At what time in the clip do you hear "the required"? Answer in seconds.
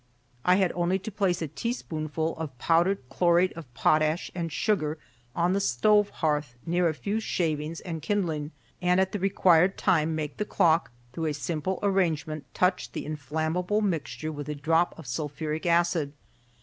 9.11-9.77